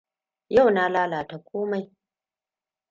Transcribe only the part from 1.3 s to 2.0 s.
komai.